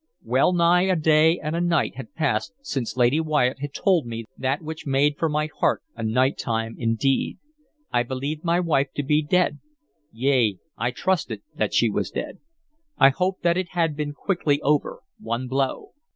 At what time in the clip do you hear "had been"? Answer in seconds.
13.73-14.13